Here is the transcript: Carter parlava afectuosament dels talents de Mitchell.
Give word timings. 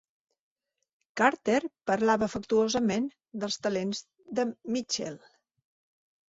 Carter 1.21 1.57
parlava 1.91 2.29
afectuosament 2.29 3.05
dels 3.45 3.59
talents 3.67 4.03
de 4.41 4.47
Mitchell. 4.79 5.21